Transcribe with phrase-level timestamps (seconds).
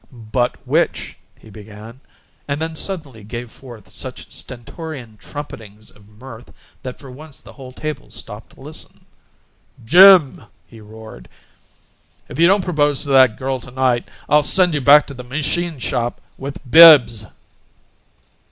[0.11, 1.99] "But which" he began,
[2.47, 7.71] and then suddenly gave forth such stentorian trumpetings of mirth that for once the whole
[7.71, 9.05] table stopped to listen.
[9.85, 11.29] "Jim," he roared,
[12.29, 15.23] "if you don't propose to that girl to night I'll send you back to the
[15.23, 17.27] machine shop with Bibbs!"